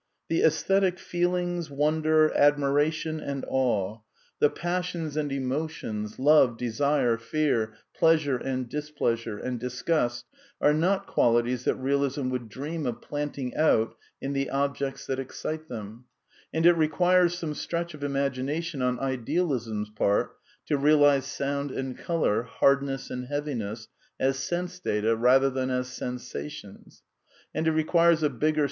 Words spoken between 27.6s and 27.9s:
it